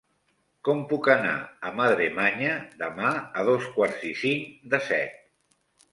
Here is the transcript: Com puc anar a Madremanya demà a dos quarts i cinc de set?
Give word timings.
Com 0.67 0.79
puc 0.93 1.09
anar 1.15 1.33
a 1.69 1.73
Madremanya 1.81 2.55
demà 2.81 3.11
a 3.43 3.47
dos 3.51 3.69
quarts 3.77 4.09
i 4.11 4.15
cinc 4.23 4.49
de 4.73 4.85
set? 4.91 5.21